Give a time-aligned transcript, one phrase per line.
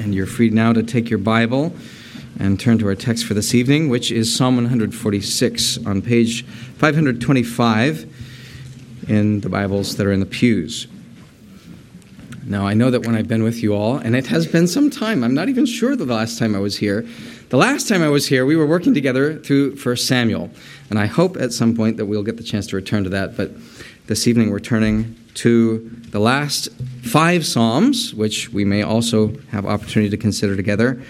[0.00, 1.74] and you're free now to take your Bible
[2.38, 9.08] and turn to our text for this evening, which is Psalm 146 on page 525
[9.08, 10.86] in the Bibles that are in the pews.
[12.46, 14.88] Now, I know that when I've been with you all, and it has been some
[14.88, 17.06] time, I'm not even sure the last time I was here.
[17.50, 20.50] The last time I was here, we were working together through 1 Samuel,
[20.88, 23.36] and I hope at some point that we'll get the chance to return to that.
[23.36, 23.52] But
[24.10, 26.68] this evening, we're turning to the last
[27.00, 31.00] five Psalms, which we may also have opportunity to consider together,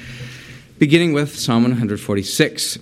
[0.78, 2.78] beginning with Psalm 146.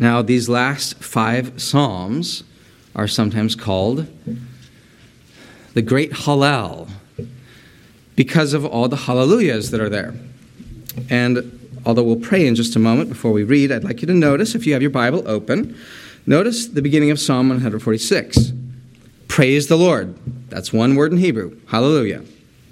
[0.00, 2.42] Now, these last five Psalms
[2.96, 4.08] are sometimes called
[5.74, 6.90] the Great Hallel
[8.16, 10.16] because of all the hallelujahs that are there.
[11.08, 14.14] And although we'll pray in just a moment before we read, I'd like you to
[14.14, 15.78] notice, if you have your Bible open,
[16.26, 18.63] notice the beginning of Psalm 146.
[19.34, 20.16] Praise the Lord.
[20.48, 21.58] That's one word in Hebrew.
[21.66, 22.22] Hallelujah.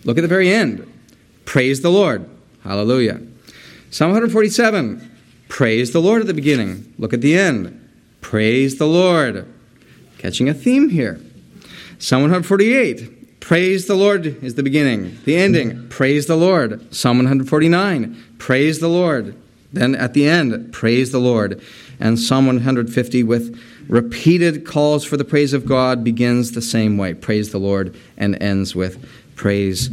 [0.04, 0.86] Look at the very end.
[1.44, 2.24] Praise the Lord.
[2.62, 3.20] Hallelujah.
[3.90, 5.10] Psalm 147.
[5.48, 6.94] Praise the Lord at the beginning.
[6.98, 7.90] Look at the end.
[8.20, 9.52] Praise the Lord.
[10.18, 11.20] Catching a theme here.
[11.98, 13.40] Psalm 148.
[13.40, 15.18] Praise the Lord is the beginning.
[15.24, 16.94] The ending, praise the Lord.
[16.94, 19.34] Psalm 149, praise the Lord.
[19.72, 21.60] Then at the end, praise the Lord.
[21.98, 23.60] And Psalm 150, with
[23.92, 28.42] repeated calls for the praise of God, begins the same way praise the Lord, and
[28.42, 29.90] ends with praise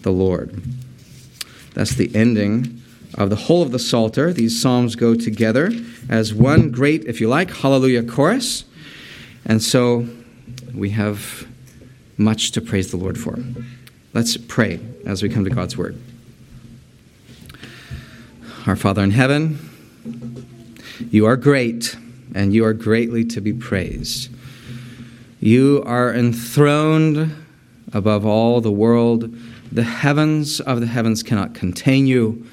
[0.00, 0.62] the Lord.
[1.74, 2.80] That's the ending
[3.18, 4.32] of the whole of the Psalter.
[4.32, 5.70] These Psalms go together
[6.08, 8.64] as one great, if you like, hallelujah chorus.
[9.44, 10.08] And so
[10.74, 11.46] we have
[12.16, 13.38] much to praise the Lord for.
[14.14, 16.00] Let's pray as we come to God's Word.
[18.66, 19.58] Our Father in heaven,
[21.10, 21.96] you are great
[22.34, 24.30] and you are greatly to be praised.
[25.40, 27.34] You are enthroned
[27.92, 29.34] above all the world.
[29.70, 32.46] The heavens of the heavens cannot contain you.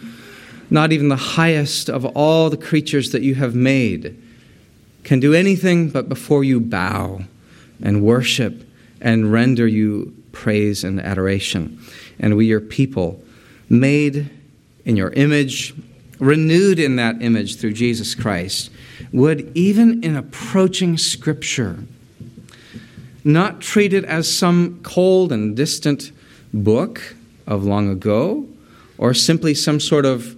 [0.70, 4.22] Not even the highest of all the creatures that you have made
[5.04, 7.22] can do anything but before you bow
[7.82, 8.68] and worship
[9.02, 11.80] and render you praise and adoration.
[12.20, 13.22] And we, your people,
[13.70, 14.30] made
[14.86, 15.74] in your image,
[16.20, 18.70] renewed in that image through Jesus Christ,
[19.12, 21.80] would, even in approaching Scripture,
[23.24, 26.12] not treat it as some cold and distant
[26.54, 27.16] book
[27.48, 28.48] of long ago,
[28.98, 30.36] or simply some sort of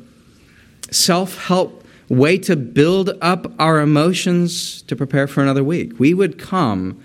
[0.91, 5.97] self help way to build up our emotions to prepare for another week.
[5.97, 7.01] We would come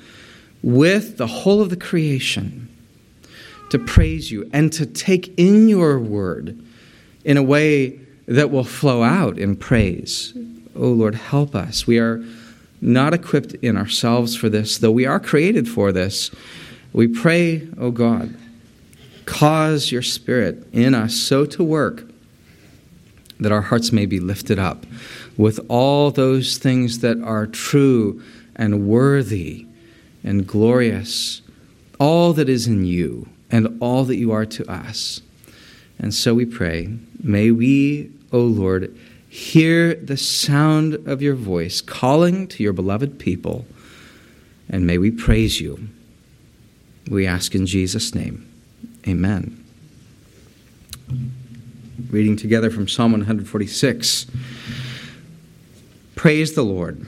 [0.63, 2.69] with the whole of the creation
[3.71, 6.59] to praise you and to take in your word
[7.25, 10.35] in a way that will flow out in praise.
[10.75, 11.87] Oh Lord, help us.
[11.87, 12.23] We are
[12.81, 16.31] not equipped in ourselves for this, though we are created for this.
[16.93, 18.37] We pray, oh God,
[19.25, 22.05] cause your Spirit in us so to work
[23.39, 24.87] that our hearts may be lifted up
[25.37, 28.23] with all those things that are true
[28.55, 29.67] and worthy
[30.25, 31.43] and glorious,
[32.01, 35.21] all that is in you and all that you are to us.
[35.99, 38.97] And so we pray, may we, O Lord,
[39.29, 43.67] hear the sound of your voice calling to your beloved people,
[44.69, 45.89] and may we praise you.
[47.09, 48.51] We ask in Jesus' name.
[49.07, 49.63] Amen.
[52.11, 54.27] Reading together from Psalm 146.
[56.17, 57.07] Praise the Lord.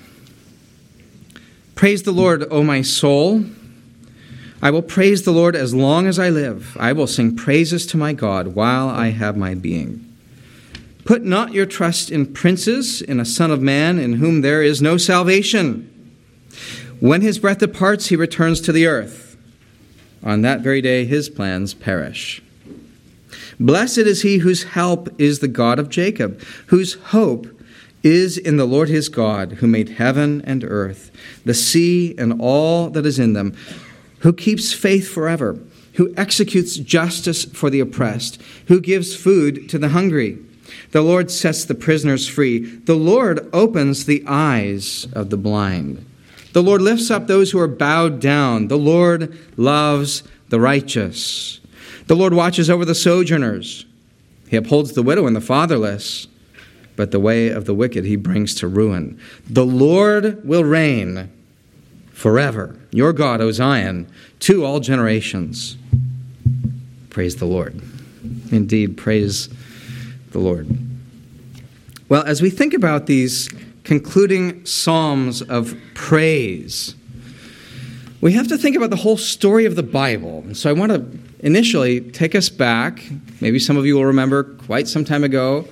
[1.74, 3.44] Praise the Lord, O my soul.
[4.60, 6.76] I will praise the Lord as long as I live.
[6.78, 10.07] I will sing praises to my God while I have my being.
[11.08, 14.82] Put not your trust in princes, in a son of man in whom there is
[14.82, 15.88] no salvation.
[17.00, 19.38] When his breath departs, he returns to the earth.
[20.22, 22.42] On that very day, his plans perish.
[23.58, 27.46] Blessed is he whose help is the God of Jacob, whose hope
[28.02, 31.10] is in the Lord his God, who made heaven and earth,
[31.42, 33.56] the sea and all that is in them,
[34.18, 35.58] who keeps faith forever,
[35.94, 40.40] who executes justice for the oppressed, who gives food to the hungry.
[40.90, 42.58] The Lord sets the prisoners free.
[42.58, 46.04] The Lord opens the eyes of the blind.
[46.52, 48.68] The Lord lifts up those who are bowed down.
[48.68, 51.60] The Lord loves the righteous.
[52.06, 53.84] The Lord watches over the sojourners.
[54.48, 56.26] He upholds the widow and the fatherless
[56.98, 59.20] but the way of the wicked he brings to ruin.
[59.48, 61.30] The Lord will reign
[62.12, 62.76] forever.
[62.90, 64.10] Your God, O Zion,
[64.40, 65.76] to all generations.
[67.08, 67.80] Praise the Lord.
[68.50, 69.48] Indeed, praise
[70.30, 70.68] the Lord.
[72.08, 73.48] Well, as we think about these
[73.84, 76.94] concluding psalms of praise,
[78.20, 80.40] we have to think about the whole story of the Bible.
[80.40, 81.06] And so I want to
[81.46, 83.02] initially take us back.
[83.40, 85.68] Maybe some of you will remember quite some time ago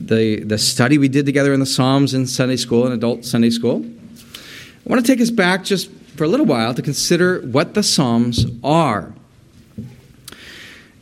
[0.00, 3.50] the, the study we did together in the Psalms in Sunday school, in adult Sunday
[3.50, 3.84] school.
[3.84, 7.82] I want to take us back just for a little while to consider what the
[7.82, 9.14] Psalms are.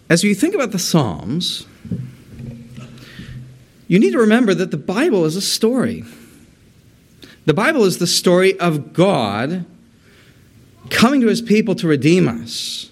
[0.09, 1.67] As you think about the Psalms,
[3.93, 6.03] you need to remember that the Bible is a story.
[7.45, 9.67] The Bible is the story of God
[10.89, 12.91] coming to his people to redeem us.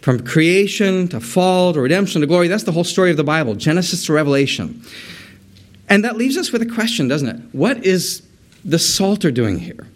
[0.00, 3.54] From creation to fall to redemption to glory, that's the whole story of the Bible,
[3.54, 4.82] Genesis to Revelation.
[5.88, 7.40] And that leaves us with a question, doesn't it?
[7.52, 8.26] What is
[8.64, 9.86] the Psalter doing here?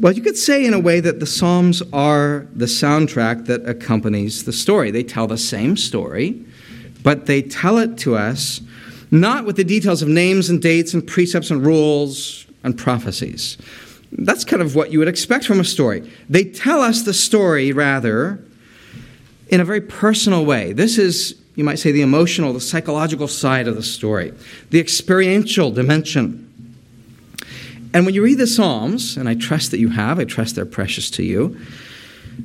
[0.00, 4.46] Well, you could say in a way that the Psalms are the soundtrack that accompanies
[4.46, 4.90] the story.
[4.90, 6.44] They tell the same story,
[7.02, 8.60] but they tell it to us
[9.10, 13.58] not with the details of names and dates and precepts and rules and prophecies.
[14.10, 16.10] That's kind of what you would expect from a story.
[16.28, 18.42] They tell us the story, rather,
[19.48, 20.72] in a very personal way.
[20.72, 24.32] This is, you might say, the emotional, the psychological side of the story,
[24.70, 26.48] the experiential dimension.
[27.94, 30.64] And when you read the Psalms, and I trust that you have, I trust they're
[30.64, 31.58] precious to you,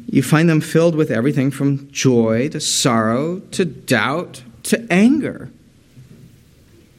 [0.10, 5.50] you find them filled with everything from joy to sorrow to doubt to anger.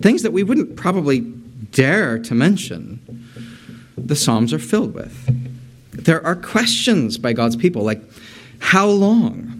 [0.00, 3.26] Things that we wouldn't probably dare to mention,
[3.96, 5.14] the Psalms are filled with.
[5.92, 8.00] There are questions by God's people like,
[8.60, 9.54] how long?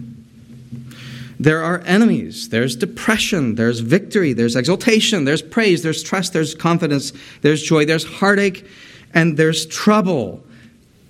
[1.39, 2.49] There are enemies.
[2.49, 3.55] There's depression.
[3.55, 4.33] There's victory.
[4.33, 5.23] There's exaltation.
[5.23, 5.83] There's praise.
[5.83, 6.33] There's trust.
[6.33, 7.13] There's confidence.
[7.41, 7.85] There's joy.
[7.85, 8.65] There's heartache.
[9.13, 10.43] And there's trouble.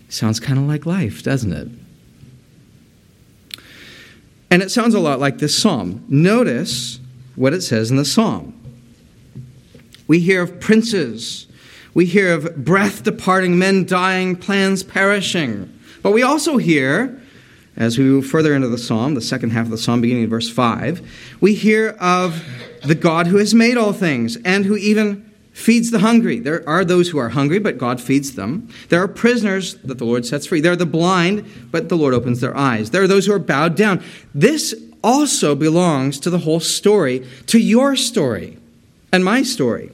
[0.10, 1.68] Sounds kind of like life, doesn't it?
[4.52, 6.04] And it sounds a lot like this psalm.
[6.08, 7.00] Notice
[7.36, 8.56] what it says in the psalm.
[10.08, 11.48] We hear of princes.
[11.94, 15.72] We hear of breath departing, men dying, plans perishing.
[16.02, 17.22] But we also hear
[17.80, 20.30] as we move further into the psalm, the second half of the psalm, beginning in
[20.30, 22.44] verse 5, we hear of
[22.84, 25.29] the God who has made all things and who even
[25.60, 26.40] feeds the hungry.
[26.40, 28.70] There are those who are hungry, but God feeds them.
[28.88, 30.62] There are prisoners that the Lord sets free.
[30.62, 32.92] There are the blind, but the Lord opens their eyes.
[32.92, 34.04] There are those who are bowed down.
[34.34, 34.74] This
[35.04, 38.58] also belongs to the whole story, to your story
[39.12, 39.92] and my story.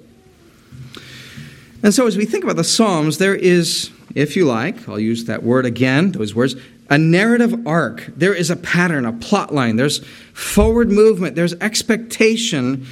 [1.84, 5.26] And so, as we think about the Psalms, there is, if you like, I'll use
[5.26, 6.56] that word again, those words,
[6.90, 8.06] a narrative arc.
[8.16, 9.76] There is a pattern, a plot line.
[9.76, 10.00] There's
[10.34, 11.36] forward movement.
[11.36, 12.86] There's expectation,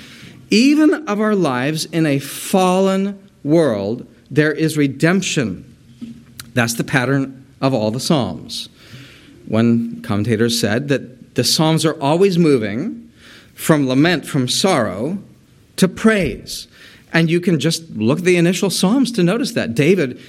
[0.50, 4.07] even of our lives in a fallen world.
[4.30, 5.69] There is redemption.
[6.54, 8.69] That's the pattern of all the Psalms.
[9.48, 13.12] One commentator said that the Psalms are always moving
[13.54, 15.18] from lament, from sorrow,
[15.78, 16.68] to praise.
[17.12, 19.75] And you can just look at the initial Psalms to notice that.
[19.75, 20.19] David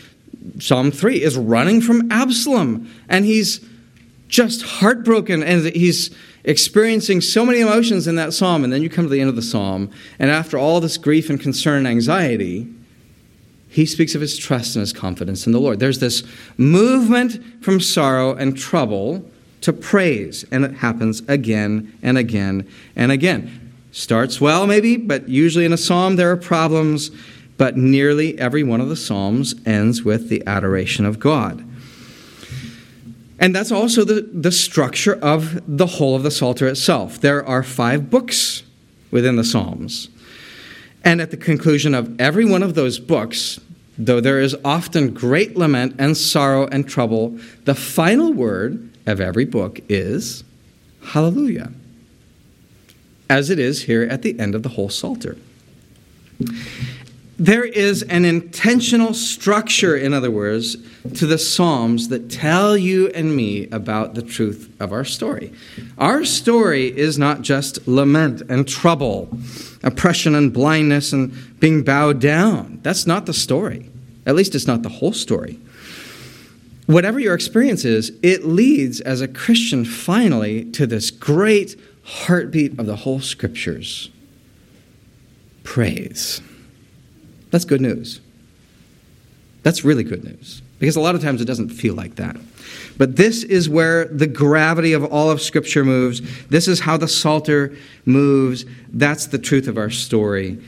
[0.59, 3.67] Psalm 3 is running from Absalom, and he's
[4.29, 8.65] just heartbroken, and he's experiencing so many emotions in that psalm.
[8.65, 11.31] And then you come to the end of the psalm, and after all this grief
[11.31, 12.69] and concern and anxiety,
[13.69, 15.81] he speaks of his trust and his confidence in the Lord.
[15.81, 16.23] There's this
[16.57, 19.29] movement from sorrow and trouble
[19.63, 23.73] to praise, and it happens again and again and again.
[23.91, 27.11] Starts well, maybe, but usually in a psalm there are problems
[27.57, 31.65] but nearly every one of the Psalms ends with the adoration of God.
[33.39, 37.21] And that's also the, the structure of the whole of the Psalter itself.
[37.21, 38.63] There are five books
[39.11, 40.09] within the Psalms.
[41.05, 43.61] And at the conclusion of every one of those books,
[43.99, 49.45] though there is often great lament and sorrow and trouble, the final word of every
[49.45, 50.45] book is
[51.03, 51.71] Hallelujah,
[53.29, 55.37] as it is here at the end of the whole Psalter.
[57.39, 60.77] There is an intentional structure, in other words,
[61.15, 65.53] to the Psalms that tell you and me about the truth of our story.
[65.99, 69.37] Our story is not just lament and trouble,
[69.83, 72.79] oppression and blindness and being bowed down.
[72.83, 73.91] That's not the story.
[74.27, 75.59] At least it's not the whole story.
[76.87, 82.87] Whatever your experience is, it leads as a Christian finally to this great heartbeat of
[82.87, 84.11] the whole scriptures
[85.65, 86.41] praise.
[87.55, 88.21] That's good news.
[89.63, 90.61] That's really good news.
[90.81, 92.37] Because a lot of times it doesn't feel like that.
[92.99, 96.21] But this is where the gravity of all of Scripture moves.
[96.49, 98.65] This is how the Psalter moves.
[98.89, 100.59] That's the truth of our story.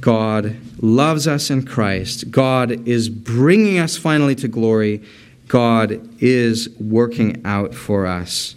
[0.00, 2.32] God loves us in Christ.
[2.32, 5.04] God is bringing us finally to glory.
[5.46, 8.56] God is working out for us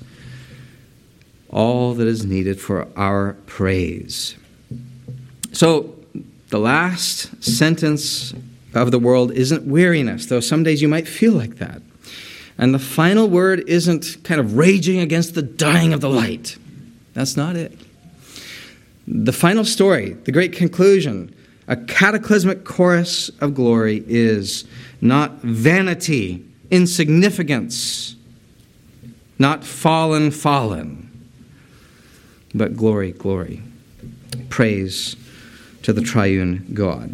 [1.52, 4.38] all that is needed for our praise.
[5.52, 5.94] So,
[6.54, 8.32] the last sentence
[8.76, 11.82] of the world isn't weariness, though some days you might feel like that.
[12.60, 16.56] And the final word isn't kind of raging against the dying of the light.
[17.16, 17.76] That's not it.
[19.08, 21.34] The final story, the great conclusion,
[21.68, 24.66] a cataclysmic chorus of glory is
[25.02, 28.16] not vanity, insignificance,
[29.40, 31.10] not fallen, fallen,
[32.54, 33.64] but glory, glory.
[34.50, 35.16] Praise
[35.84, 37.12] to the triune God.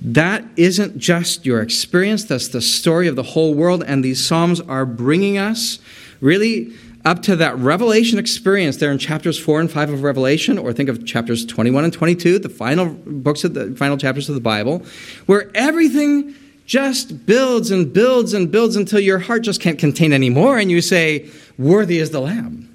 [0.00, 4.60] That isn't just your experience, that's the story of the whole world, and these Psalms
[4.60, 5.78] are bringing us
[6.20, 6.72] really
[7.04, 10.88] up to that revelation experience there in chapters 4 and 5 of Revelation, or think
[10.88, 14.84] of chapters 21 and 22, the final books of the final chapters of the Bible,
[15.26, 16.34] where everything
[16.66, 20.80] just builds and builds and builds until your heart just can't contain anymore, and you
[20.80, 22.68] say, Worthy is the Lamb.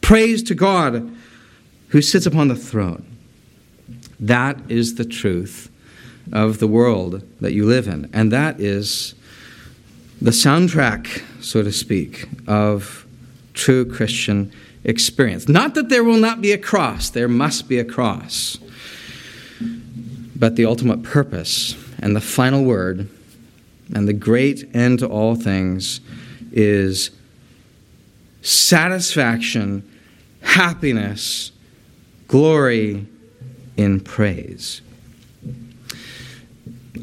[0.00, 1.14] Praise to God
[1.88, 3.11] who sits upon the throne.
[4.22, 5.68] That is the truth
[6.32, 8.08] of the world that you live in.
[8.12, 9.16] And that is
[10.20, 13.04] the soundtrack, so to speak, of
[13.52, 14.52] true Christian
[14.84, 15.48] experience.
[15.48, 18.58] Not that there will not be a cross, there must be a cross.
[20.36, 23.08] But the ultimate purpose and the final word
[23.92, 26.00] and the great end to all things
[26.52, 27.10] is
[28.40, 29.88] satisfaction,
[30.42, 31.50] happiness,
[32.28, 33.06] glory
[33.76, 34.80] in praise.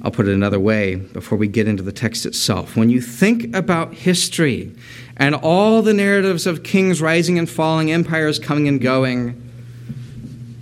[0.02, 2.78] I'll put it another way before we get into the text itself.
[2.78, 4.74] When you think about history
[5.18, 9.42] and all the narratives of kings rising and falling, empires coming and going,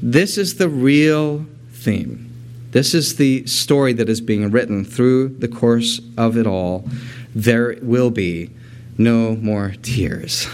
[0.01, 2.23] this is the real theme.
[2.71, 6.87] This is the story that is being written through the course of it all.
[7.35, 8.49] There will be
[8.97, 10.47] no more tears.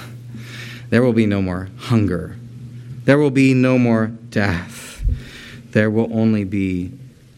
[0.89, 2.37] There will be no more hunger.
[3.05, 4.92] There will be no more death.
[5.73, 6.91] There will only be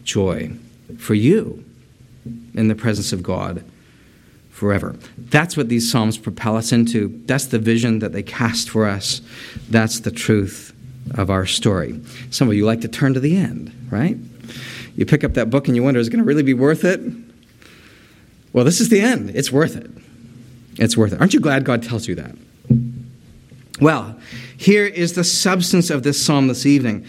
[0.04, 0.52] joy
[0.98, 1.64] for you
[2.54, 3.64] in the presence of God
[4.50, 4.96] forever.
[5.18, 7.20] That's what these Psalms propel us into.
[7.26, 9.20] That's the vision that they cast for us.
[9.68, 10.74] That's the truth
[11.14, 12.00] of our story.
[12.30, 14.16] Some of you like to turn to the end, right?
[14.96, 16.84] You pick up that book and you wonder, is it going to really be worth
[16.84, 17.00] it?
[18.52, 19.30] Well, this is the end.
[19.30, 19.90] It's worth it.
[20.78, 21.20] It's worth it.
[21.20, 22.34] Aren't you glad God tells you that?
[23.80, 24.18] Well,
[24.56, 27.06] here is the substance of this psalm this evening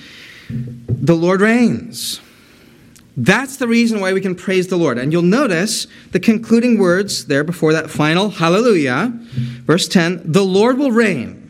[0.49, 2.21] The Lord reigns.
[3.19, 4.99] That's the reason why we can praise the Lord.
[4.99, 9.11] And you'll notice the concluding words there before that final hallelujah.
[9.65, 11.43] Verse 10 The Lord will reign.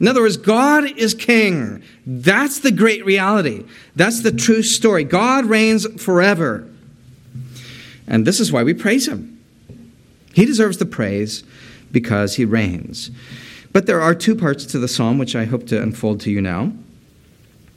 [0.00, 1.82] In other words, God is king.
[2.06, 3.64] That's the great reality.
[3.94, 5.04] That's the true story.
[5.04, 6.68] God reigns forever.
[8.06, 9.42] And this is why we praise him.
[10.32, 11.44] He deserves the praise
[11.92, 13.10] because he reigns.
[13.72, 16.40] But there are two parts to the psalm which I hope to unfold to you
[16.40, 16.72] now.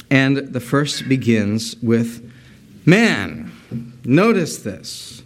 [0.10, 2.32] And the first begins with
[2.86, 3.52] man.
[4.04, 5.24] Notice this.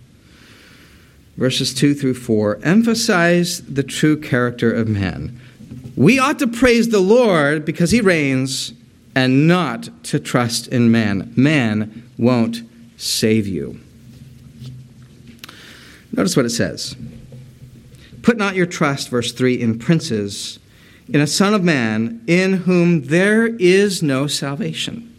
[1.37, 5.39] Verses 2 through 4 emphasize the true character of man.
[5.95, 8.73] We ought to praise the Lord because he reigns
[9.15, 11.33] and not to trust in man.
[11.35, 12.61] Man won't
[12.97, 13.79] save you.
[16.11, 16.95] Notice what it says.
[18.21, 20.59] Put not your trust, verse 3, in princes,
[21.13, 25.13] in a son of man, in whom there is no salvation.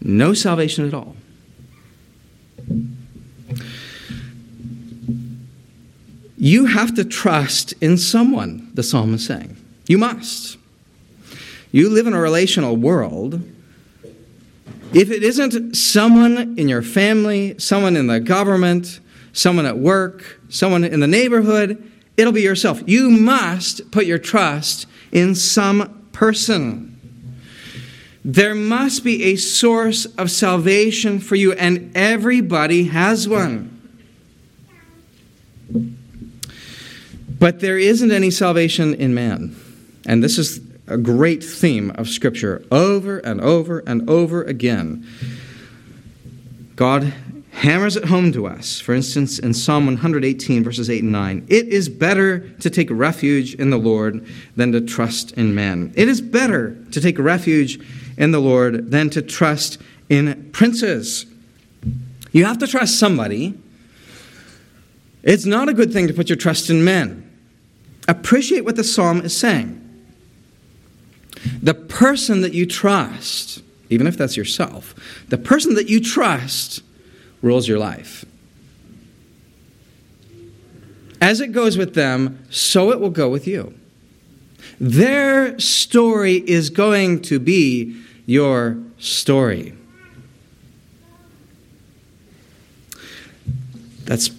[0.00, 1.16] No salvation at all.
[6.36, 9.56] You have to trust in someone, the psalm is saying.
[9.86, 10.58] You must.
[11.70, 13.40] You live in a relational world.
[14.92, 19.00] If it isn't someone in your family, someone in the government,
[19.32, 22.82] someone at work, someone in the neighborhood, it'll be yourself.
[22.86, 26.90] You must put your trust in some person.
[28.24, 33.70] There must be a source of salvation for you, and everybody has one.
[37.38, 39.54] But there isn't any salvation in man.
[40.06, 45.06] And this is a great theme of Scripture over and over and over again.
[46.76, 47.12] God
[47.64, 48.78] hammers it home to us.
[48.78, 53.54] For instance, in Psalm 118, verses 8 and 9, it is better to take refuge
[53.54, 55.92] in the Lord than to trust in man.
[55.96, 57.80] It is better to take refuge
[58.18, 59.78] in the Lord than to trust
[60.08, 61.26] in princes.
[62.32, 63.58] You have to trust somebody.
[65.22, 67.22] It's not a good thing to put your trust in men.
[68.06, 69.80] Appreciate what the psalm is saying.
[71.62, 74.94] The person that you trust, even if that's yourself,
[75.28, 76.82] the person that you trust
[77.44, 78.24] rules your life.
[81.20, 83.74] As it goes with them, so it will go with you.
[84.80, 89.74] Their story is going to be your story.
[94.04, 94.30] That's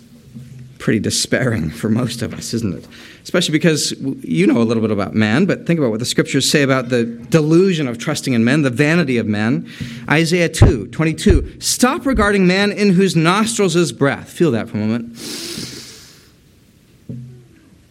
[0.78, 2.88] pretty despairing for most of us, isn't it?
[3.26, 3.92] Especially because
[4.22, 6.90] you know a little bit about man, but think about what the scriptures say about
[6.90, 9.68] the delusion of trusting in men, the vanity of men.
[10.08, 11.60] Isaiah 2 22.
[11.60, 14.30] Stop regarding man in whose nostrils is breath.
[14.30, 15.18] Feel that for a moment.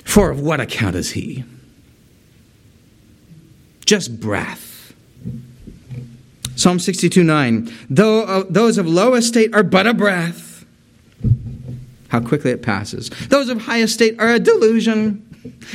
[0.05, 1.43] For of what account is he?
[3.85, 4.95] Just breath.
[6.55, 7.73] Psalm 62 9.
[7.91, 10.54] Though, uh, those of low estate are but a breath
[12.15, 13.11] how quickly it passes.
[13.29, 15.21] Those of high estate are a delusion.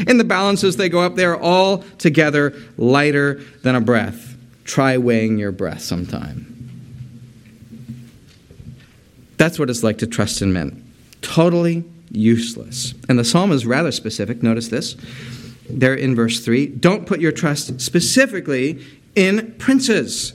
[0.08, 4.38] In the balances they go up, they are all together lighter than a breath.
[4.64, 6.46] Try weighing your breath sometime.
[9.36, 10.90] That's what it's like to trust in men.
[11.22, 12.94] Totally useless.
[13.10, 14.42] And the psalm is rather specific.
[14.42, 14.96] Notice this.
[15.70, 18.82] There in verse 3 don't put your trust specifically
[19.14, 20.32] in princes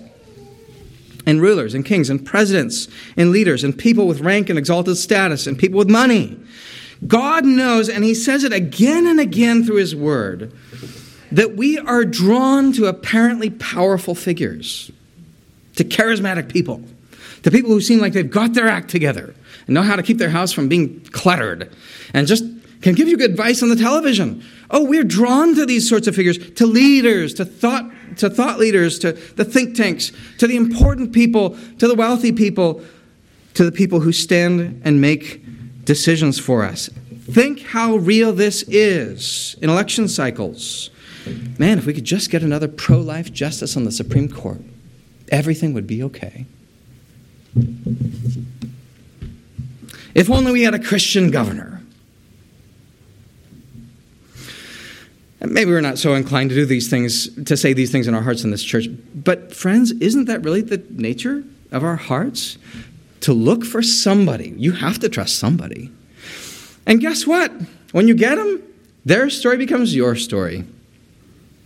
[1.27, 5.47] and rulers and kings and presidents and leaders and people with rank and exalted status
[5.47, 6.39] and people with money.
[7.07, 10.53] God knows, and He says it again and again through His Word,
[11.33, 14.91] that we are drawn to apparently powerful figures,
[15.77, 16.83] to charismatic people,
[17.43, 19.35] to people who seem like they've got their act together
[19.67, 21.71] and know how to keep their house from being cluttered
[22.13, 22.45] and just
[22.83, 24.45] can give you good advice on the television.
[24.71, 28.99] Oh, we're drawn to these sorts of figures, to leaders, to thought, to thought leaders,
[29.01, 32.83] to the think tanks, to the important people, to the wealthy people,
[33.55, 35.45] to the people who stand and make
[35.85, 36.89] decisions for us.
[37.31, 40.91] Think how real this is in election cycles.
[41.59, 44.61] Man, if we could just get another pro life justice on the Supreme Court,
[45.31, 46.47] everything would be okay.
[50.15, 51.83] If only we had a Christian governor.
[55.47, 58.23] Maybe we're not so inclined to do these things, to say these things in our
[58.23, 58.87] hearts in this church.
[59.15, 62.59] But, friends, isn't that really the nature of our hearts?
[63.23, 64.55] To look for somebody.
[64.57, 65.91] You have to trust somebody.
[66.87, 67.53] And guess what?
[67.93, 68.63] When you get them,
[69.05, 70.65] their story becomes your story.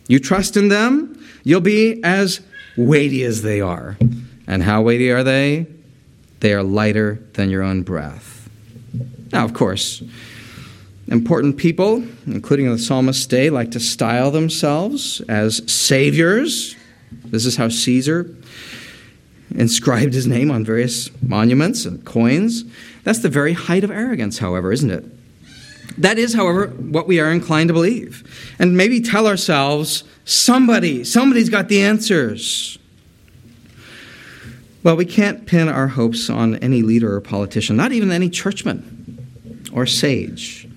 [0.07, 2.41] You trust in them, you'll be as
[2.77, 3.97] weighty as they are.
[4.47, 5.67] And how weighty are they?
[6.41, 8.49] They are lighter than your own breath.
[9.33, 10.03] Now, of course,
[11.11, 16.77] Important people, including the psalmist day, like to style themselves as saviors.
[17.25, 18.35] This is how Caesar
[19.55, 22.65] inscribed his name on various monuments and coins.
[23.05, 25.05] That's the very height of arrogance, however, isn't it?
[25.97, 28.55] That is, however, what we are inclined to believe.
[28.59, 32.79] And maybe tell ourselves somebody, somebody's got the answers.
[34.83, 39.71] Well, we can't pin our hopes on any leader or politician, not even any churchman
[39.73, 40.68] or sage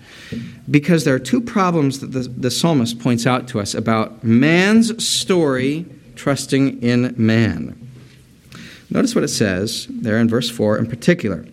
[0.72, 5.06] because there are two problems that the, the psalmist points out to us about man's
[5.06, 7.78] story trusting in man.
[8.90, 11.46] Notice what it says there in verse 4 in particular.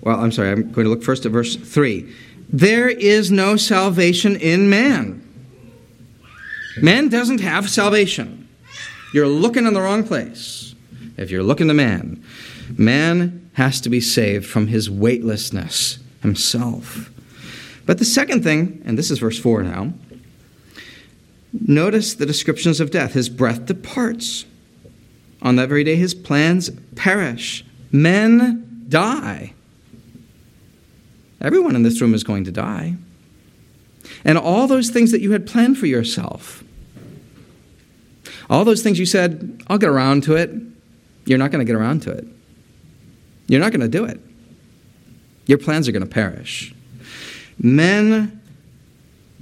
[0.00, 2.12] Well, I'm sorry, I'm going to look first at verse 3.
[2.48, 5.20] There is no salvation in man.
[6.80, 8.48] Man doesn't have salvation.
[9.14, 10.74] You're looking in the wrong place
[11.16, 12.24] if you're looking to man.
[12.76, 17.11] Man has to be saved from his weightlessness himself.
[17.86, 19.92] But the second thing, and this is verse 4 now,
[21.52, 23.14] notice the descriptions of death.
[23.14, 24.44] His breath departs.
[25.42, 27.64] On that very day, his plans perish.
[27.90, 29.54] Men die.
[31.40, 32.94] Everyone in this room is going to die.
[34.24, 36.62] And all those things that you had planned for yourself,
[38.48, 40.50] all those things you said, I'll get around to it,
[41.24, 42.26] you're not going to get around to it.
[43.48, 44.20] You're not going to do it.
[45.46, 46.74] Your plans are going to perish.
[47.58, 48.40] Men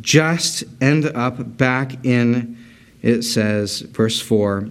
[0.01, 2.57] just end up back in,
[3.03, 4.69] it says, verse 4,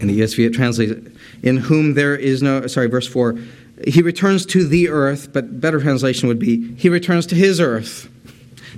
[0.00, 1.08] in the ESV it translates,
[1.42, 3.38] in whom there is no, sorry, verse 4,
[3.86, 8.08] he returns to the earth, but better translation would be, he returns to his earth.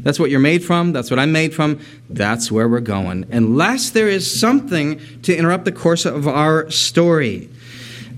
[0.03, 0.93] That's what you're made from.
[0.93, 1.81] That's what I'm made from.
[2.09, 3.27] That's where we're going.
[3.33, 7.51] Unless there is something to interrupt the course of our story.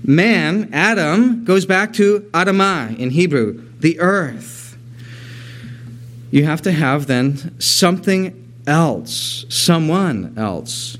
[0.05, 4.62] Man, Adam, goes back to Adamah in Hebrew, the earth
[6.33, 10.97] you have to have then something else, someone else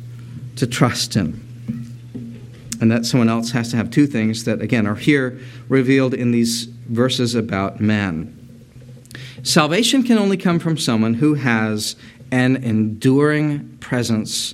[0.57, 1.41] to trust in.
[2.79, 6.29] And that someone else has to have two things that, again, are here revealed in
[6.29, 8.37] these verses about man.
[9.41, 11.95] Salvation can only come from someone who has
[12.31, 14.53] an enduring presence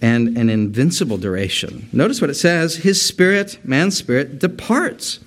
[0.00, 1.90] and an invincible duration.
[1.92, 5.20] Notice what it says His spirit, man's spirit, departs.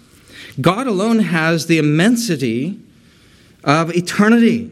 [0.59, 2.79] God alone has the immensity
[3.65, 4.71] of eternity.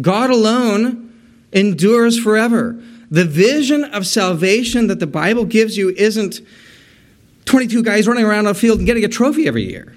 [0.00, 1.12] God alone
[1.52, 2.80] endures forever.
[3.10, 6.40] The vision of salvation that the Bible gives you isn't
[7.44, 9.94] 22 guys running around a field and getting a trophy every year.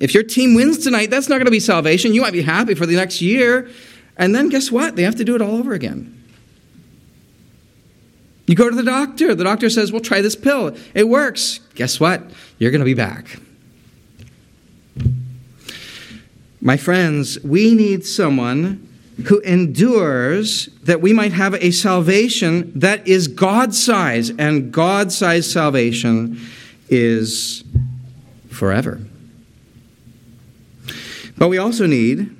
[0.00, 2.12] If your team wins tonight, that's not going to be salvation.
[2.12, 3.70] You might be happy for the next year.
[4.16, 4.96] And then guess what?
[4.96, 6.18] They have to do it all over again.
[8.46, 9.34] You go to the doctor.
[9.36, 10.76] The doctor says, Well, try this pill.
[10.94, 11.60] It works.
[11.76, 12.28] Guess what?
[12.58, 13.38] You're going to be back.
[16.64, 18.88] My friends, we need someone
[19.26, 25.50] who endures that we might have a salvation that is God size, and God size
[25.50, 26.40] salvation
[26.88, 27.64] is
[28.48, 29.00] forever.
[31.36, 32.30] But we also need,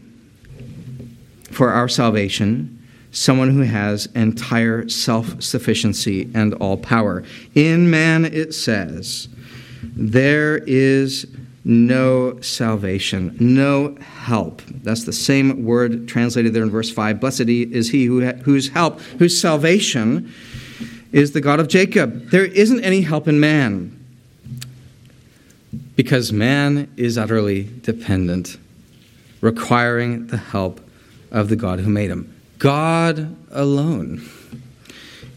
[1.51, 2.81] for our salvation,
[3.11, 7.25] someone who has entire self sufficiency and all power.
[7.57, 9.29] In man, it says,
[9.83, 11.27] there is
[11.64, 14.62] no salvation, no help.
[14.66, 17.20] That's the same word translated there in verse 5.
[17.20, 20.33] Blessed is he who ha- whose help, whose salvation
[21.12, 22.31] is the God of Jacob.
[22.31, 23.98] There isn't any help in man
[25.94, 28.57] because man is utterly dependent,
[29.40, 30.81] requiring the help
[31.31, 32.35] of the God who made him.
[32.59, 34.29] God alone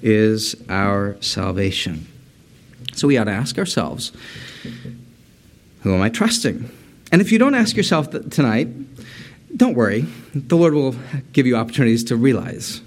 [0.02, 2.08] is our salvation.
[2.94, 4.12] So we ought to ask ourselves
[5.86, 6.68] who am I trusting?
[7.12, 8.68] And if you don't ask yourself tonight,
[9.56, 10.08] don't worry.
[10.34, 10.96] The Lord will
[11.32, 12.82] give you opportunities to realize.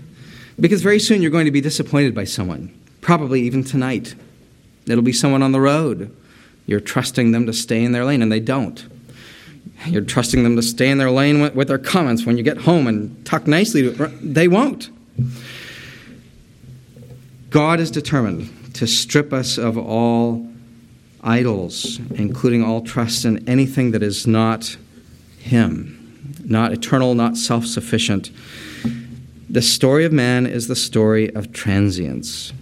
[0.59, 4.17] Because very soon you're going to be disappointed by someone, probably even tonight.
[4.89, 6.13] It'll be someone on the road.
[6.67, 8.85] You're trusting them to stay in their lane, and they don't.
[9.87, 12.89] You're trusting them to stay in their lane with, their comments when you get home
[12.89, 13.95] and talk nicely.
[13.95, 14.91] To, they won't.
[17.51, 20.48] God is determined to strip us of all
[21.29, 24.77] idols, including all trust in anything that is not
[25.39, 28.31] Him, not eternal, not self sufficient.
[29.51, 32.53] The story of man is the story of transience.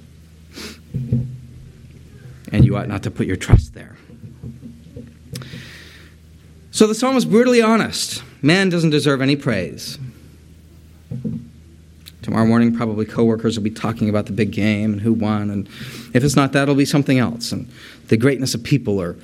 [2.53, 3.97] And you ought not to put your trust there.
[6.71, 8.23] So the psalm is brutally honest.
[8.43, 9.99] Man doesn't deserve any praise.
[12.23, 15.49] Tomorrow morning, probably coworkers will be talking about the big game and who won.
[15.49, 15.69] And
[16.17, 17.53] if it's not that, it'll be something else.
[17.53, 17.71] And
[18.09, 19.17] the greatness of people or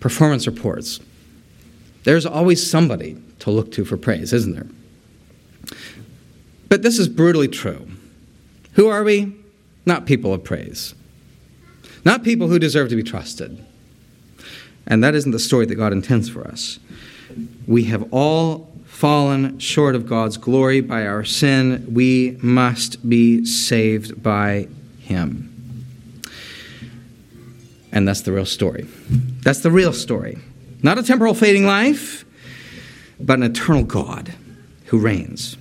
[0.00, 1.00] performance reports.
[2.04, 4.66] There's always somebody to look to for praise, isn't there?
[6.68, 7.88] But this is brutally true.
[8.74, 9.34] Who are we?
[9.84, 10.94] Not people of praise.
[12.04, 13.64] Not people who deserve to be trusted.
[14.86, 16.78] And that isn't the story that God intends for us.
[17.66, 21.86] We have all fallen short of God's glory by our sin.
[21.92, 24.68] We must be saved by
[25.00, 25.55] Him.
[27.96, 28.86] And that's the real story.
[29.42, 30.36] That's the real story.
[30.82, 32.26] Not a temporal fading life,
[33.18, 34.34] but an eternal God
[34.84, 35.56] who reigns.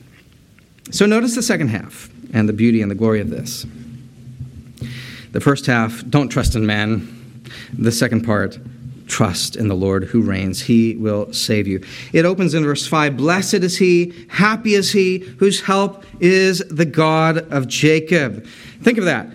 [0.92, 3.66] So notice the second half and the beauty and the glory of this.
[5.32, 7.42] The first half, don't trust in man.
[7.72, 8.60] The second part,
[9.08, 10.62] trust in the Lord who reigns.
[10.62, 11.86] He will save you.
[12.12, 16.86] It opens in verse 5 Blessed is he, happy is he, whose help is the
[16.86, 18.46] God of Jacob.
[18.82, 19.30] Think of that.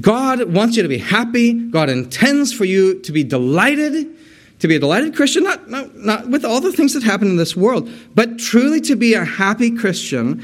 [0.00, 1.52] God wants you to be happy.
[1.52, 4.16] God intends for you to be delighted,
[4.60, 7.36] to be a delighted Christian, not, not, not with all the things that happen in
[7.36, 10.42] this world, but truly to be a happy Christian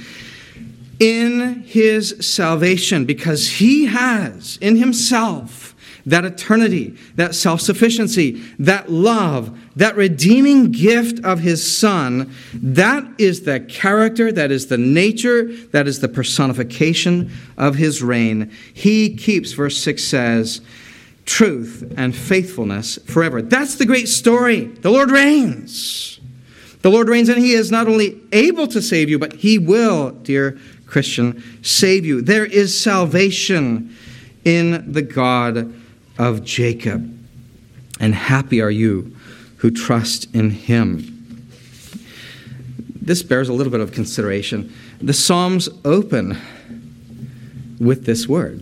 [0.99, 5.70] in his salvation because he has in himself
[6.11, 13.43] that eternity, that self sufficiency, that love, that redeeming gift of his Son, that is
[13.43, 18.51] the character, that is the nature, that is the personification of his reign.
[18.73, 20.61] He keeps, verse 6 says,
[21.25, 23.41] truth and faithfulness forever.
[23.41, 24.65] That's the great story.
[24.65, 26.19] The Lord reigns.
[26.83, 30.11] The Lord reigns, and He is not only able to save you, but He will,
[30.11, 32.21] dear Christian, save you.
[32.23, 33.95] There is salvation
[34.45, 35.75] in the God
[36.21, 37.17] of Jacob.
[37.99, 39.17] And happy are you
[39.57, 41.47] who trust in him.
[43.01, 44.73] This bears a little bit of consideration.
[45.01, 46.37] The Psalms open
[47.81, 48.61] with this word.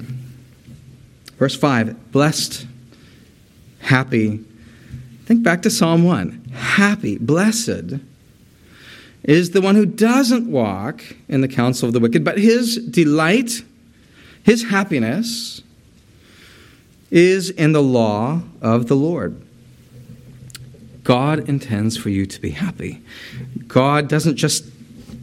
[1.36, 2.64] Verse 5 Blessed,
[3.80, 4.38] happy.
[5.24, 6.52] Think back to Psalm 1.
[6.54, 7.98] Happy, blessed
[9.24, 13.62] is the one who doesn't walk in the counsel of the wicked, but his delight,
[14.44, 15.57] his happiness,
[17.10, 19.40] is in the law of the Lord.
[21.04, 23.02] God intends for you to be happy.
[23.66, 24.64] God doesn't just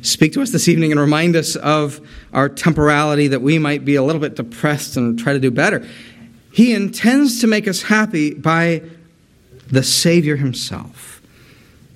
[0.01, 1.99] speak to us this evening and remind us of
[2.33, 5.87] our temporality that we might be a little bit depressed and try to do better.
[6.51, 8.81] He intends to make us happy by
[9.67, 11.21] the Savior Himself.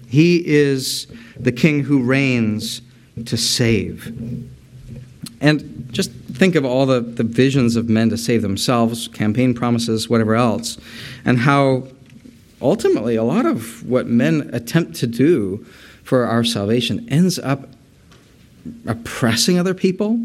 [0.07, 1.07] He is
[1.39, 2.81] the King who reigns
[3.25, 4.13] to save.
[5.41, 10.09] And just think of all the, the visions of men to save themselves, campaign promises,
[10.09, 10.77] whatever else,
[11.25, 11.83] and how
[12.61, 15.65] ultimately, a lot of what men attempt to do
[16.03, 17.69] for our salvation ends up
[18.85, 20.19] oppressing other people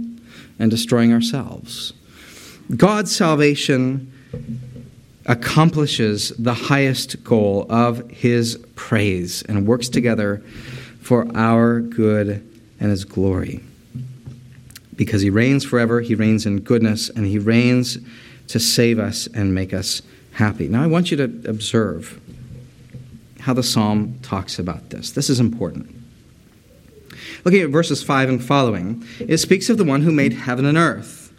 [0.59, 1.93] and destroying ourselves.
[2.77, 4.11] God's salvation
[5.27, 10.39] accomplishes the highest goal of his praise and works together
[11.01, 12.29] for our good
[12.81, 13.63] and his glory.
[14.97, 17.99] Because he reigns forever, he reigns in goodness, and he reigns
[18.49, 20.03] to save us and make us
[20.33, 20.69] happy.
[20.69, 22.21] Now, I want you to observe
[23.41, 25.11] how the psalm talks about this.
[25.11, 25.95] This is important.
[27.45, 30.79] Looking at verses 5 and following, it speaks of the one who made heaven and
[30.79, 31.33] earth,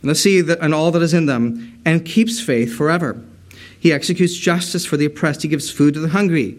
[0.00, 3.22] and the sea and all that is in them, and keeps faith forever.
[3.78, 6.58] He executes justice for the oppressed, he gives food to the hungry.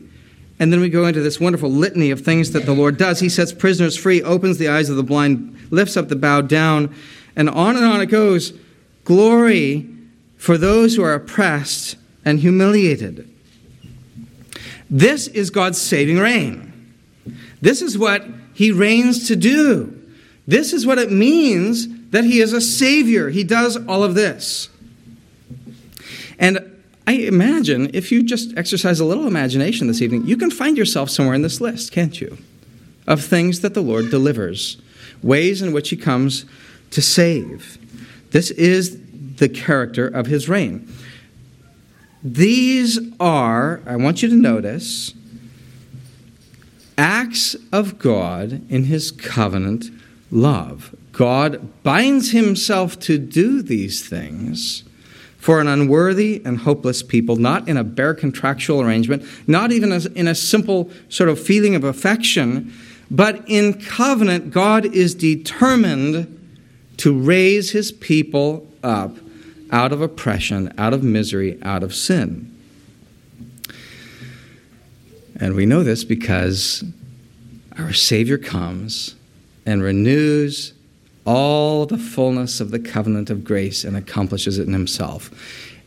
[0.60, 3.20] And then we go into this wonderful litany of things that the Lord does.
[3.20, 6.96] He sets prisoners free, opens the eyes of the blind, lifts up the bowed down,
[7.36, 8.54] and on and on it goes.
[9.04, 9.90] Glory
[10.38, 13.30] for those who are oppressed and humiliated.
[14.90, 16.94] This is God's saving reign.
[17.62, 19.92] This is what he reigns to do.
[20.48, 23.30] This is what it means that he is a savior.
[23.30, 24.70] He does all of this.
[26.38, 26.75] And
[27.08, 31.10] I imagine if you just exercise a little imagination this evening, you can find yourself
[31.10, 32.38] somewhere in this list, can't you?
[33.06, 34.82] Of things that the Lord delivers,
[35.22, 36.46] ways in which he comes
[36.92, 37.78] to save.
[38.32, 39.00] This is
[39.36, 40.92] the character of his reign.
[42.24, 45.14] These are, I want you to notice,
[46.98, 49.92] acts of God in his covenant
[50.32, 50.96] love.
[51.12, 54.84] God binds himself to do these things
[55.46, 60.28] for an unworthy and hopeless people, not in a bare contractual arrangement, not even in
[60.28, 62.74] a simple sort of feeling of affection,
[63.12, 66.32] but in covenant, God is determined
[66.98, 69.16] to raise his people up
[69.70, 72.52] out of oppression, out of misery, out of sin.
[75.40, 76.84] And we know this because
[77.78, 79.14] our Savior comes
[79.64, 80.74] and renews
[81.26, 85.32] all the fullness of the covenant of grace and accomplishes it in himself.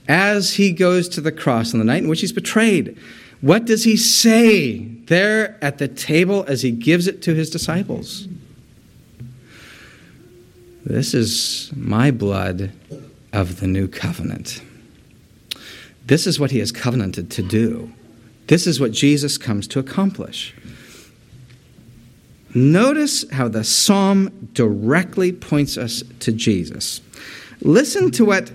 [0.08, 2.98] As he goes to the cross on the night in which he's betrayed,
[3.40, 8.26] what does he say there at the table as he gives it to his disciples?
[10.84, 12.72] This is my blood
[13.32, 14.62] of the new covenant.
[16.06, 17.92] This is what he has covenanted to do.
[18.46, 20.54] This is what Jesus comes to accomplish.
[22.54, 27.00] Notice how the psalm directly points us to Jesus.
[27.60, 28.50] Listen to what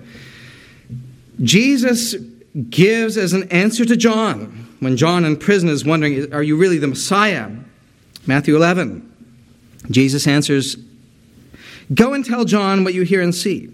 [1.42, 2.14] Jesus
[2.70, 6.78] gives as an answer to John when John in prison is wondering, Are you really
[6.78, 7.50] the Messiah?
[8.26, 9.10] Matthew 11.
[9.90, 10.76] Jesus answers,
[11.92, 13.70] Go and tell John what you hear and see.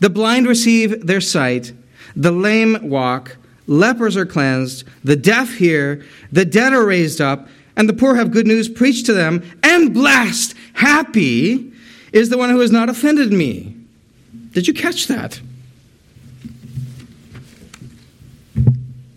[0.00, 1.72] The blind receive their sight,
[2.14, 7.48] the lame walk, lepers are cleansed, the deaf hear, the dead are raised up,
[7.78, 11.72] and the poor have good news preached to them, and blessed, happy
[12.12, 13.74] is the one who has not offended me.
[14.50, 15.40] Did you catch that?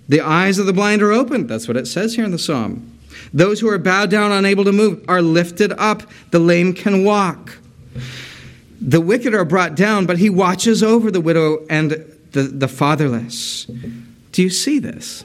[0.08, 1.50] The eyes of the blind are opened.
[1.50, 2.88] That's what it says here in the psalm.
[3.34, 6.04] Those who are bowed down, unable to move, are lifted up.
[6.30, 7.58] The lame can walk.
[8.80, 11.92] The wicked are brought down, but he watches over the widow and
[12.32, 13.66] the, the fatherless.
[14.32, 15.24] Do you see this?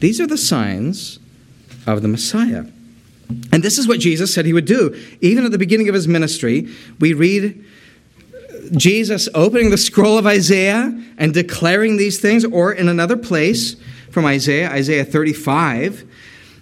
[0.00, 1.19] These are the signs
[1.96, 2.64] of the Messiah.
[3.52, 4.96] And this is what Jesus said he would do.
[5.20, 7.64] Even at the beginning of his ministry, we read
[8.72, 13.76] Jesus opening the scroll of Isaiah and declaring these things, or in another place
[14.10, 16.04] from Isaiah, Isaiah 35,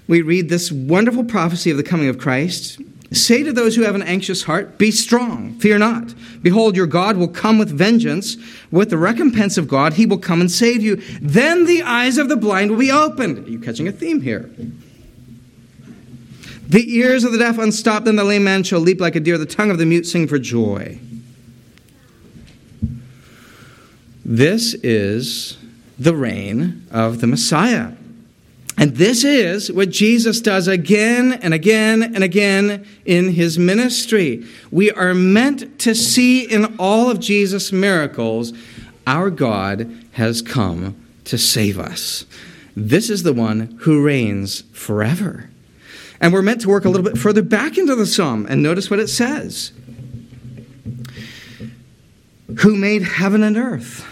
[0.07, 2.81] we read this wonderful prophecy of the coming of Christ.
[3.13, 6.15] Say to those who have an anxious heart, Be strong, fear not.
[6.43, 8.37] Behold, your God will come with vengeance.
[8.71, 10.97] With the recompense of God, he will come and save you.
[11.21, 13.47] Then the eyes of the blind will be opened.
[13.47, 14.51] Are you catching a theme here?
[16.69, 19.39] The ears of the deaf unstopped, then the lame man shall leap like a deer,
[19.39, 21.01] the tongue of the mute sing for joy.
[24.23, 25.57] This is
[25.99, 27.93] the reign of the Messiah.
[28.77, 34.45] And this is what Jesus does again and again and again in his ministry.
[34.71, 38.53] We are meant to see in all of Jesus' miracles,
[39.07, 42.27] our God has come to save us.
[42.77, 45.49] This is the one who reigns forever.
[46.21, 48.91] And we're meant to work a little bit further back into the psalm and notice
[48.91, 49.73] what it says
[52.61, 54.05] Who made heaven and earth?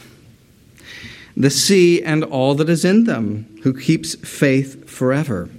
[1.36, 5.50] the sea and all that is in them, who keeps faith forever.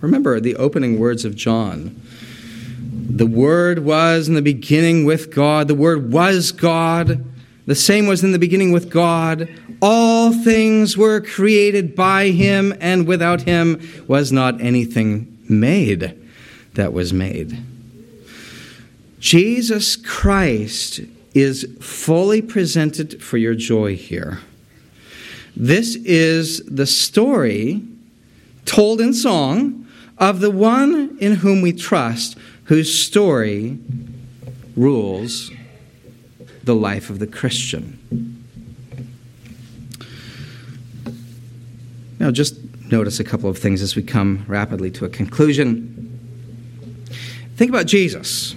[0.00, 2.00] Remember the opening words of John.
[2.82, 7.24] The Word was in the beginning with God, the Word was God.
[7.68, 9.46] The same was in the beginning with God.
[9.82, 16.18] All things were created by him, and without him was not anything made
[16.72, 17.58] that was made.
[19.20, 21.00] Jesus Christ
[21.34, 24.40] is fully presented for your joy here.
[25.54, 27.82] This is the story
[28.64, 33.78] told in song of the one in whom we trust, whose story
[34.74, 35.50] rules
[36.68, 37.98] the life of the Christian.
[42.20, 42.56] Now, just
[42.92, 45.94] notice a couple of things as we come rapidly to a conclusion.
[47.56, 48.54] Think about Jesus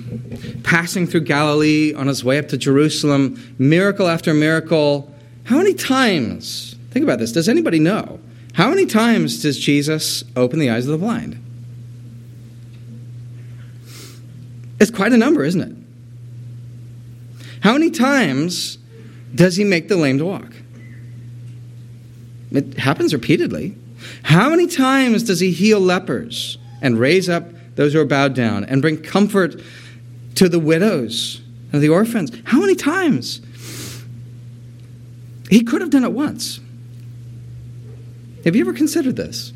[0.64, 5.16] passing through Galilee on his way up to Jerusalem, miracle after miracle.
[5.46, 8.20] How many times, think about this, does anybody know?
[8.56, 11.42] How many times does Jesus open the eyes of the blind?
[14.82, 15.81] It's quite a number, isn't it?
[17.62, 18.78] How many times
[19.34, 20.54] does he make the lame to walk?
[22.52, 23.78] It happens repeatedly.
[24.24, 27.46] How many times does he heal lepers and raise up
[27.76, 29.62] those who are bowed down and bring comfort
[30.36, 32.32] to the widows and the orphans?
[32.46, 33.42] How many times?
[35.50, 36.60] He could have done it once.
[38.44, 39.51] Have you ever considered this?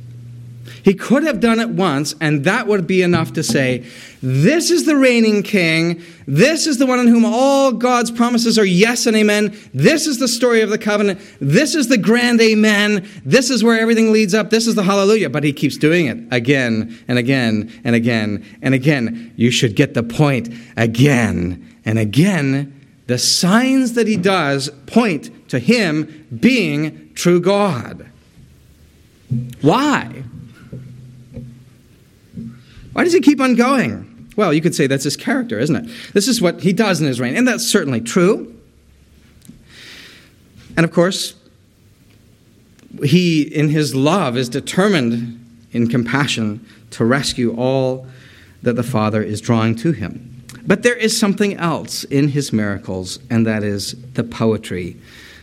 [0.85, 3.83] He could have done it once, and that would be enough to say,
[4.21, 6.03] This is the reigning king.
[6.27, 9.57] This is the one in whom all God's promises are yes and amen.
[9.73, 11.19] This is the story of the covenant.
[11.41, 13.09] This is the grand amen.
[13.25, 14.51] This is where everything leads up.
[14.51, 15.31] This is the hallelujah.
[15.31, 19.33] But he keeps doing it again and again and again and again.
[19.35, 22.79] You should get the point again and again.
[23.07, 28.05] The signs that he does point to him being true God.
[29.61, 30.25] Why?
[32.95, 34.31] Why does he keep on going?
[34.37, 36.13] Well, you could say that's his character, isn't it?
[36.13, 38.55] This is what he does in his reign, and that's certainly true.
[40.77, 41.35] And of course,
[43.03, 48.07] he, in his love, is determined in compassion to rescue all
[48.61, 50.45] that the Father is drawing to him.
[50.65, 54.95] But there is something else in his miracles, and that is the poetry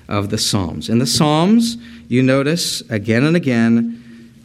[0.08, 0.88] of the Psalms.
[0.88, 1.76] In the Psalms,
[2.08, 4.01] you notice again and again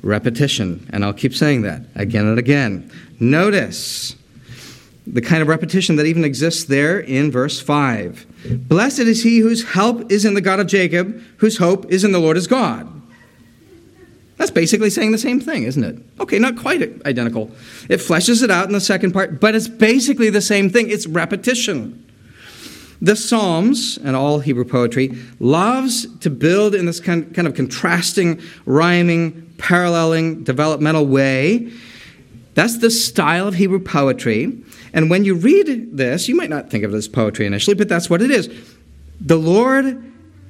[0.07, 0.87] repetition.
[0.91, 2.91] And I'll keep saying that again and again.
[3.19, 4.15] Notice
[5.05, 8.67] the kind of repetition that even exists there in verse 5.
[8.67, 12.11] Blessed is he whose help is in the God of Jacob, whose hope is in
[12.11, 12.93] the Lord his God.
[14.37, 15.97] That's basically saying the same thing, isn't it?
[16.19, 17.51] Okay, not quite identical.
[17.89, 20.89] It fleshes it out in the second part, but it's basically the same thing.
[20.89, 22.06] It's repetition.
[23.01, 29.53] The Psalms and all Hebrew poetry loves to build in this kind of contrasting, rhyming,
[29.57, 31.71] paralleling, developmental way.
[32.55, 34.57] That's the style of Hebrew poetry.
[34.93, 37.87] And when you read this, you might not think of it as poetry initially, but
[37.87, 38.49] that's what it is.
[39.21, 40.03] The Lord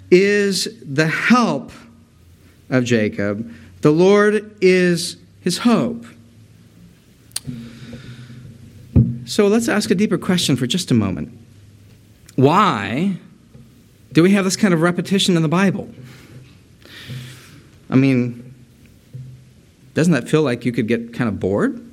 [0.09, 1.71] is the help
[2.69, 6.05] of Jacob, the Lord is his hope.
[9.25, 11.37] So let's ask a deeper question for just a moment.
[12.37, 13.17] Why
[14.13, 15.89] do we have this kind of repetition in the Bible?
[17.89, 18.53] I mean,
[19.95, 21.83] doesn't that feel like you could get kind of bored?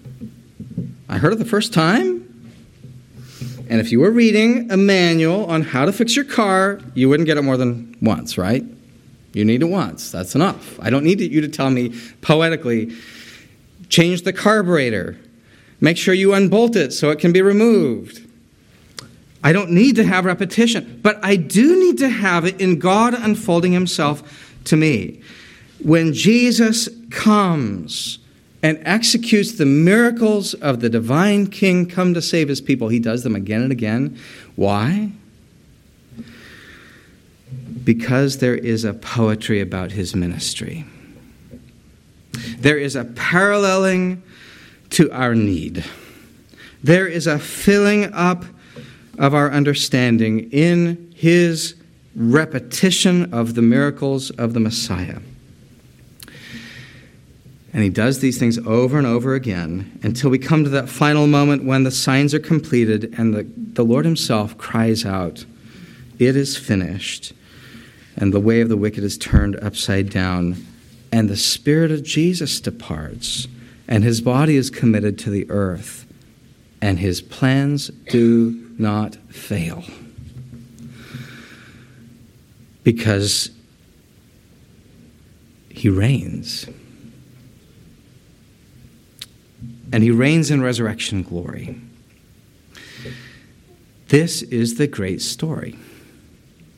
[1.09, 2.21] I heard it the first time.
[3.71, 7.27] And if you were reading a manual on how to fix your car, you wouldn't
[7.27, 8.63] get it more than once, right?
[9.33, 10.13] You need it once.
[10.13, 10.79] That's enough.
[10.79, 12.95] I don't need you to tell me poetically
[13.89, 15.19] change the carburetor,
[15.81, 18.24] make sure you unbolt it so it can be removed.
[19.45, 23.15] I don't need to have repetition, but I do need to have it in God
[23.15, 25.23] unfolding Himself to me
[25.85, 28.19] when Jesus comes
[28.63, 33.23] and executes the miracles of the divine King come to save his people, he does
[33.23, 34.19] them again and again.
[34.57, 35.13] Why?
[37.85, 40.87] Because there is a poetry about his ministry.
[42.59, 44.23] There is a paralleling
[44.91, 45.85] to our need.
[46.83, 48.45] There is a filling up
[49.19, 51.75] of our understanding in his
[52.17, 55.19] repetition of the miracles of the Messiah.
[57.75, 61.27] And he does these things over and over again until we come to that final
[61.27, 65.45] moment when the signs are completed and the, the Lord himself cries out,
[66.21, 67.33] It is finished.
[68.17, 70.65] And the way of the wicked is turned upside down.
[71.11, 73.49] And the Spirit of Jesus departs,
[73.89, 76.04] and his body is committed to the earth,
[76.85, 79.83] and his plans do not fail.
[82.83, 83.51] Because
[85.71, 86.67] he reigns
[89.95, 91.81] and he reigns in resurrection glory.
[94.09, 95.79] This is the great story.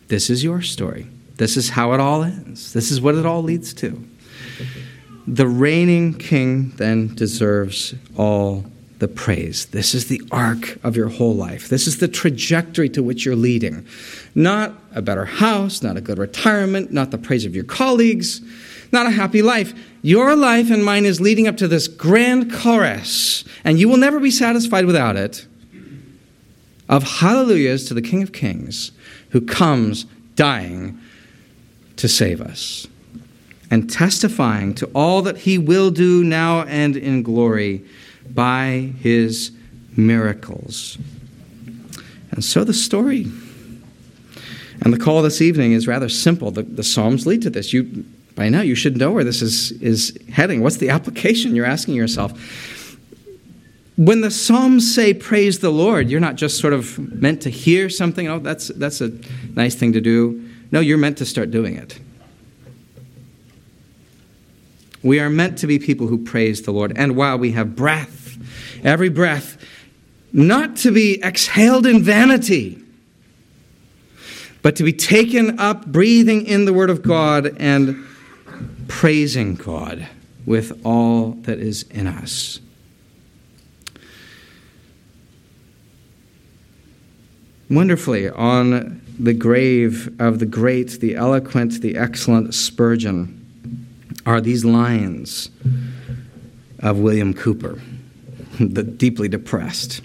[0.06, 1.08] This is your story.
[1.34, 2.72] This is how it all ends.
[2.72, 4.06] This is what it all leads to.
[5.26, 8.66] The reigning king then deserves all
[8.98, 9.66] the praise.
[9.66, 11.68] This is the arc of your whole life.
[11.68, 13.86] This is the trajectory to which you're leading.
[14.34, 18.40] Not a better house, not a good retirement, not the praise of your colleagues,
[18.92, 19.74] not a happy life.
[20.02, 24.20] Your life and mine is leading up to this grand chorus, and you will never
[24.20, 25.46] be satisfied without it,
[26.88, 28.92] of hallelujahs to the King of Kings
[29.30, 30.04] who comes
[30.36, 30.98] dying
[31.96, 32.86] to save us
[33.70, 37.84] and testifying to all that he will do now and in glory
[38.34, 39.52] by his
[39.96, 40.98] miracles.
[42.30, 43.26] And so the story.
[44.82, 46.50] And the call this evening is rather simple.
[46.50, 47.72] The, the Psalms lead to this.
[47.72, 48.04] You,
[48.34, 50.62] by now, you should know where this is, is heading.
[50.62, 52.32] What's the application you're asking yourself?
[53.96, 57.88] When the Psalms say praise the Lord, you're not just sort of meant to hear
[57.88, 59.10] something, oh, that's, that's a
[59.54, 60.46] nice thing to do.
[60.70, 61.98] No, you're meant to start doing it.
[65.02, 66.92] We are meant to be people who praise the Lord.
[66.96, 68.15] And while we have breath,
[68.82, 69.56] every breath,
[70.32, 72.82] not to be exhaled in vanity,
[74.62, 78.04] but to be taken up, breathing in the Word of God and
[78.88, 80.06] praising God
[80.44, 82.60] with all that is in us.
[87.68, 93.42] Wonderfully, on the grave of the great, the eloquent, the excellent Spurgeon,
[94.24, 95.50] are these lines
[96.80, 97.82] of William Cowper, the
[98.96, 100.02] deeply depressed.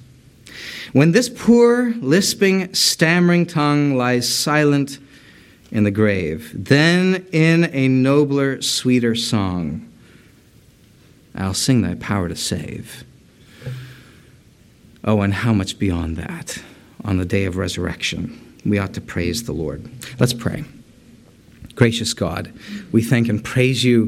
[0.94, 5.00] When this poor, lisping, stammering tongue lies silent
[5.72, 9.88] in the grave, then in a nobler, sweeter song,
[11.34, 13.06] I'll sing thy power to save.
[15.04, 16.62] Oh, and how much beyond that
[17.04, 19.90] on the day of resurrection we ought to praise the Lord.
[20.20, 20.64] Let's pray.
[21.76, 22.54] Gracious God,
[22.92, 24.08] we thank and praise you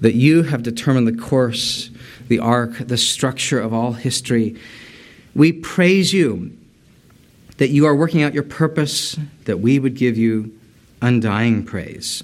[0.00, 1.90] that you have determined the course,
[2.28, 4.56] the arc, the structure of all history.
[5.34, 6.56] We praise you
[7.58, 10.52] that you are working out your purpose, that we would give you
[11.00, 12.22] undying praise.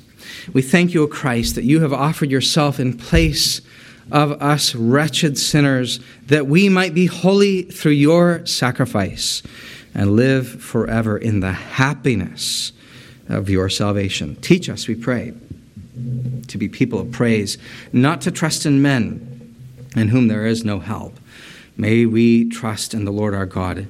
[0.52, 3.60] We thank you, O Christ, that you have offered yourself in place
[4.10, 9.42] of us wretched sinners, that we might be holy through your sacrifice
[9.94, 12.72] and live forever in the happiness
[13.28, 14.36] of your salvation.
[14.36, 15.34] Teach us, we pray,
[16.46, 17.58] to be people of praise,
[17.92, 19.27] not to trust in men
[19.98, 21.18] in whom there is no help.
[21.76, 23.86] May we trust in the Lord our God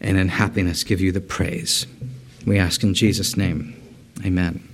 [0.00, 1.86] and in happiness give you the praise.
[2.44, 3.80] We ask in Jesus' name.
[4.24, 4.68] Amen.